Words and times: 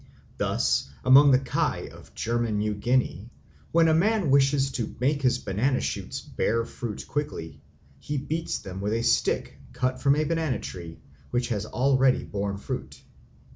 Thus 0.37 0.89
among 1.05 1.29
the 1.29 1.37
Kai 1.37 1.89
of 1.93 2.15
German 2.15 2.57
New 2.57 2.73
Guinea, 2.73 3.29
when 3.71 3.87
a 3.87 3.93
man 3.93 4.31
wishes 4.31 4.71
to 4.71 4.95
make 4.99 5.21
his 5.21 5.37
banana 5.37 5.79
shoots 5.79 6.21
bear 6.21 6.65
fruit 6.65 7.07
quickly, 7.07 7.61
he 7.99 8.17
beats 8.17 8.57
them 8.57 8.81
with 8.81 8.93
a 8.93 9.03
stick 9.03 9.59
cut 9.73 10.01
from 10.01 10.15
a 10.15 10.23
banana 10.23 10.57
tree 10.57 10.97
which 11.29 11.49
has 11.49 11.67
already 11.67 12.23
borne 12.23 12.57
fruit. 12.57 12.99